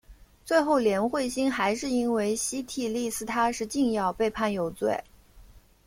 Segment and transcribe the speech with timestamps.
[0.43, 4.99] 最后连惠心还是因为西替利司他是禁药被判有罪。